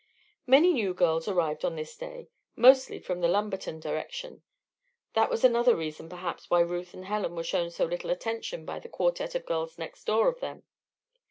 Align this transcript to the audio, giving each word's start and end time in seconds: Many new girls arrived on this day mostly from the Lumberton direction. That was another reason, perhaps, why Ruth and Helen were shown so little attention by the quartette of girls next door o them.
Many 0.47 0.73
new 0.73 0.95
girls 0.95 1.27
arrived 1.27 1.63
on 1.63 1.75
this 1.75 1.95
day 1.95 2.31
mostly 2.55 2.97
from 2.97 3.21
the 3.21 3.27
Lumberton 3.27 3.79
direction. 3.79 4.41
That 5.13 5.29
was 5.29 5.43
another 5.43 5.75
reason, 5.75 6.09
perhaps, 6.09 6.49
why 6.49 6.61
Ruth 6.61 6.95
and 6.95 7.05
Helen 7.05 7.35
were 7.35 7.43
shown 7.43 7.69
so 7.69 7.85
little 7.85 8.09
attention 8.09 8.65
by 8.65 8.79
the 8.79 8.89
quartette 8.89 9.35
of 9.35 9.45
girls 9.45 9.77
next 9.77 10.05
door 10.05 10.27
o 10.27 10.33
them. 10.33 10.63